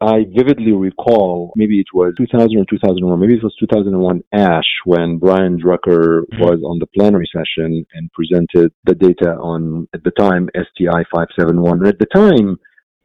[0.00, 5.18] I vividly recall, maybe it was 2000 or 2001, maybe it was 2001 ASH when
[5.18, 6.40] Brian Druker mm-hmm.
[6.40, 11.78] was on the plenary session and presented the data on, at the time, STI 571.
[11.78, 12.58] And at the time,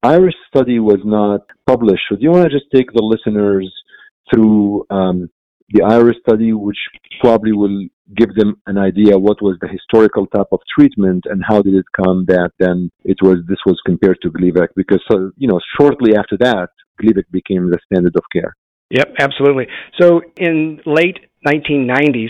[0.03, 2.03] Iris study was not published.
[2.09, 3.73] So do you want to just take the listeners
[4.31, 5.29] through um,
[5.69, 6.77] the IRIS study, which
[7.21, 11.61] probably will give them an idea what was the historical type of treatment and how
[11.61, 15.47] did it come that then it was this was compared to Gleevec because uh, you
[15.47, 16.69] know shortly after that
[17.01, 18.55] Gleevec became the standard of care.
[18.89, 19.67] Yep, absolutely.
[19.99, 22.29] So in late 1990s,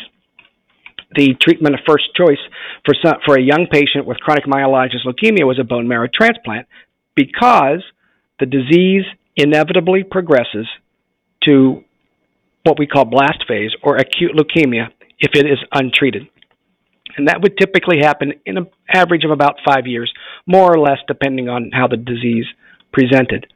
[1.16, 2.40] the treatment of first choice
[2.86, 6.68] for some, for a young patient with chronic myelogenous leukemia was a bone marrow transplant
[7.16, 7.84] because
[8.40, 9.04] the disease
[9.36, 10.68] inevitably progresses
[11.44, 11.84] to
[12.64, 14.88] what we call blast phase or acute leukemia
[15.20, 16.28] if it is untreated.
[17.18, 20.12] And that would typically happen in an average of about five years,
[20.48, 22.46] more or less, depending on how the disease
[22.94, 23.48] presented.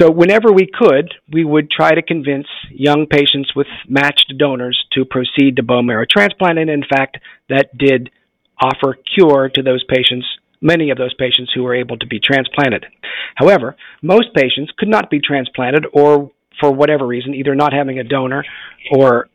[0.00, 5.04] So, whenever we could, we would try to convince young patients with matched donors to
[5.04, 6.58] proceed to bone marrow transplant.
[6.58, 8.10] And in fact, that did
[8.60, 10.26] offer cure to those patients,
[10.60, 12.86] many of those patients who were able to be transplanted.
[13.34, 18.04] However, most patients could not be transplanted or for whatever reason, either not having a
[18.04, 18.44] donor
[18.92, 19.28] or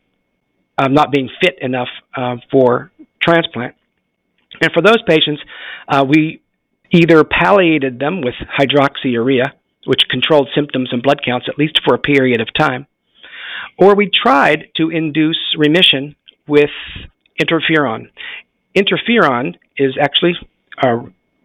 [0.78, 3.74] um, not being fit enough uh, for transplant.
[4.60, 5.42] And for those patients,
[5.88, 6.40] uh, we
[6.90, 9.52] either palliated them with hydroxyurea,
[9.84, 12.86] which controlled symptoms and blood counts at least for a period of time,
[13.78, 16.16] or we tried to induce remission
[16.46, 16.70] with
[17.40, 18.10] interferon.
[18.74, 20.34] Interferon is actually
[20.82, 20.98] a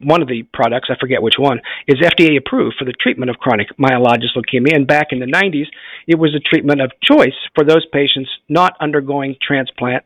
[0.04, 3.38] one of the products, I forget which one, is FDA approved for the treatment of
[3.38, 4.76] chronic myelogenous leukemia.
[4.76, 5.68] And back in the 90s,
[6.08, 10.04] it was a treatment of choice for those patients not undergoing transplant.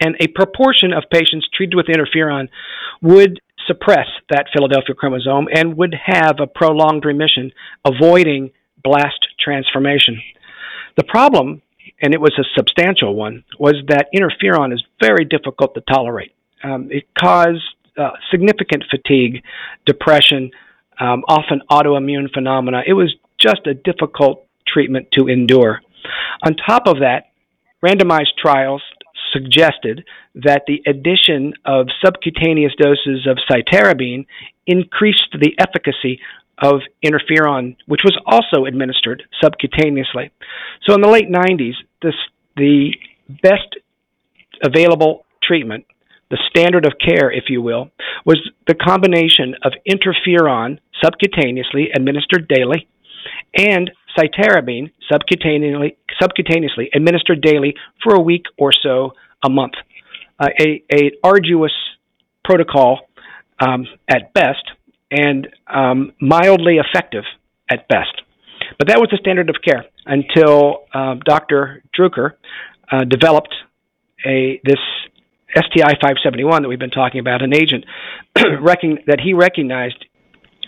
[0.00, 2.48] And a proportion of patients treated with interferon
[3.02, 7.52] would suppress that Philadelphia chromosome and would have a prolonged remission,
[7.84, 8.50] avoiding
[8.82, 10.20] blast transformation.
[10.96, 11.62] The problem,
[12.02, 16.32] and it was a substantial one, was that interferon is very difficult to tolerate.
[16.64, 17.62] Um, it caused
[17.96, 19.44] uh, significant fatigue,
[19.86, 20.50] depression,
[20.98, 22.82] um, often autoimmune phenomena.
[22.86, 25.80] It was just a difficult treatment to endure.
[26.44, 27.30] On top of that,
[27.84, 28.82] randomized trials
[29.32, 34.26] suggested that the addition of subcutaneous doses of cytarabine
[34.66, 36.20] increased the efficacy
[36.58, 40.30] of interferon, which was also administered subcutaneously.
[40.86, 42.14] So in the late 90s, this,
[42.56, 42.94] the
[43.42, 43.76] best
[44.62, 45.84] available treatment
[46.30, 47.90] the standard of care, if you will,
[48.24, 52.86] was the combination of interferon subcutaneously administered daily
[53.56, 59.12] and cytarabine subcutaneously, subcutaneously administered daily for a week or so
[59.44, 59.74] a month.
[60.38, 61.72] Uh, a, a arduous
[62.44, 63.00] protocol
[63.60, 64.70] um, at best
[65.10, 67.24] and um, mildly effective
[67.70, 68.22] at best.
[68.78, 71.82] But that was the standard of care until uh, Dr.
[71.98, 72.34] Druker
[72.90, 73.54] uh, developed
[74.26, 74.78] a this
[75.54, 77.84] STI 571 that we've been talking about, an agent
[79.06, 80.04] that he recognized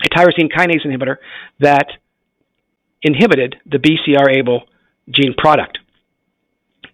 [0.03, 1.17] a tyrosine kinase inhibitor
[1.59, 1.87] that
[3.03, 4.61] inhibited the BCR-ABL
[5.09, 5.79] gene product.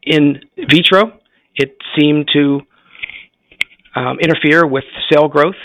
[0.04, 1.20] In vitro,
[1.56, 2.62] it seemed to
[3.96, 5.56] um, interfere with cell growth.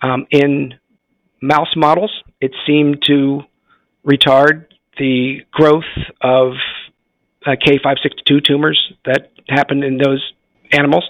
[0.00, 0.74] Um, in
[1.40, 3.42] mouse models, it seemed to
[4.06, 4.66] retard
[4.98, 5.84] the growth
[6.20, 6.52] of
[7.46, 10.32] uh, K562 tumors that happened in those
[10.72, 11.04] animals.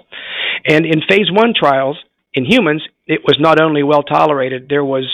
[0.66, 1.98] And in phase one trials
[2.34, 5.06] in humans, it was not only well tolerated, there was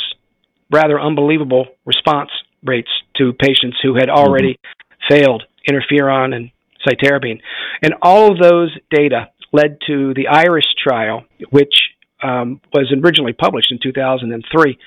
[0.71, 2.31] rather unbelievable response
[2.63, 4.84] rates to patients who had already mm-hmm.
[5.09, 6.51] Failed interferon and
[6.87, 7.41] cytarabine.
[7.83, 11.75] And all of those data led to the IRIS trial, which
[12.23, 14.79] um, was originally published in 2003,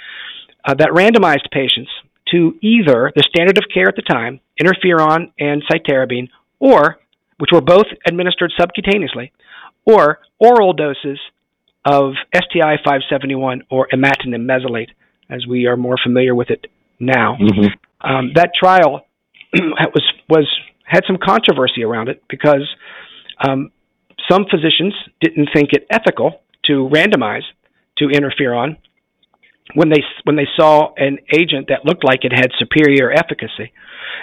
[0.66, 1.92] uh, that randomized patients
[2.32, 6.28] to either the standard of care at the time, interferon and cytarabine,
[6.60, 7.00] or
[7.38, 9.32] which were both administered subcutaneously,
[9.86, 11.20] or oral doses
[11.86, 14.90] of STI 571 or imatinib mesylate,
[15.30, 16.68] as we are more familiar with it
[17.00, 17.38] now.
[17.40, 18.10] Mm-hmm.
[18.10, 19.07] Um, that trial
[19.94, 20.48] was was
[20.84, 22.68] had some controversy around it because
[23.46, 23.72] um,
[24.30, 27.44] some physicians didn't think it ethical to randomize
[27.98, 28.78] to interferon
[29.76, 33.72] when they when they saw an agent that looked like it had superior efficacy.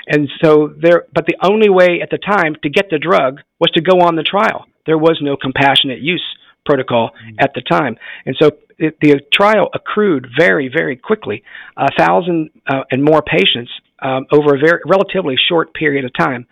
[0.09, 3.71] And so there but the only way at the time to get the drug was
[3.73, 6.25] to go on the trial there was no compassionate use
[6.65, 7.37] protocol mm-hmm.
[7.39, 7.97] at the time.
[8.27, 11.43] And so it, the trial accrued very, very quickly,
[11.77, 13.71] a thousand uh, and more patients
[14.05, 16.47] um, over a very relatively short period of time,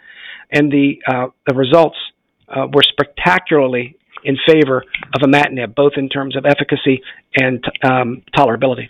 [0.50, 1.96] and the uh, the results
[2.48, 4.84] uh, were spectacularly in favor
[5.14, 7.02] of imatinib, both in terms of efficacy
[7.36, 8.88] and um, tolerability.